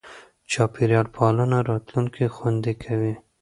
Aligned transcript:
چاپېریال 0.51 1.07
پالنه 1.17 1.57
راتلونکی 1.69 2.27
خوندي 2.35 2.73
کوي. 2.83 3.13